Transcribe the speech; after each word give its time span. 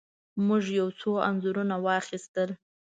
موږ 0.45 0.63
یو 0.79 0.87
څو 0.99 1.11
انځورونه 1.29 1.75
واخیستل. 1.85 2.49